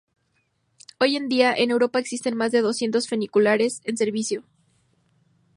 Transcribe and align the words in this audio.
Hoy 0.97 1.15
en 1.15 1.29
día 1.29 1.53
en 1.55 1.69
Europa 1.69 1.99
existen 1.99 2.35
más 2.35 2.51
de 2.51 2.61
doscientos 2.61 3.07
funiculares 3.07 3.81
en 3.83 3.97
servicio. 3.97 4.43